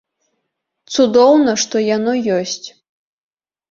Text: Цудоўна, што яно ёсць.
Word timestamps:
Цудоўна, 0.95 1.51
што 1.67 1.75
яно 1.95 2.19
ёсць. 2.41 2.67